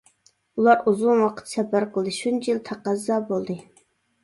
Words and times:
ئۇلار 0.61 0.79
ئۇزۇن 0.91 1.21
ۋاقىت 1.25 1.51
سەپەر 1.51 1.87
قىلدى، 1.99 2.15
شۇنچە 2.17 2.51
يىل 2.55 2.65
تەقەززا 2.73 3.23
بولدى. 3.31 3.61